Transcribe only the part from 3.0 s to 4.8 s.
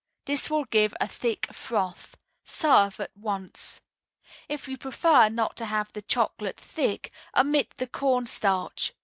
once. If you